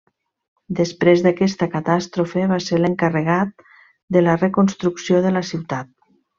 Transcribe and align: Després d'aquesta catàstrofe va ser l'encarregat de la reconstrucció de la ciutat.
Després 0.77 1.21
d'aquesta 1.25 1.67
catàstrofe 1.73 2.47
va 2.53 2.59
ser 2.69 2.81
l'encarregat 2.81 3.65
de 4.17 4.25
la 4.29 4.37
reconstrucció 4.45 5.25
de 5.29 5.37
la 5.39 5.49
ciutat. 5.55 5.95